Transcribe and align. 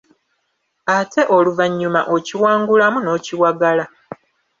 Ate 0.97 1.21
oluvannyuma 1.35 2.01
okiwangulamu 2.15 2.99
n’okiwagala. 3.01 3.85